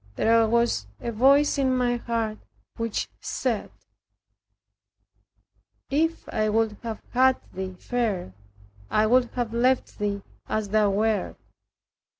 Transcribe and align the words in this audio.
There 0.15 0.47
was 0.47 0.87
a 0.99 1.11
voice 1.11 1.59
in 1.59 1.77
my 1.77 1.97
heart 1.97 2.39
which 2.75 3.07
said, 3.19 3.69
"If 5.91 6.27
I 6.29 6.49
would 6.49 6.77
have 6.81 6.99
had 7.11 7.39
thee 7.53 7.75
fair, 7.75 8.33
I 8.89 9.05
would 9.05 9.25
have 9.35 9.53
left 9.53 9.99
thee 9.99 10.23
as 10.49 10.69
thou 10.69 10.89
wert." 10.89 11.35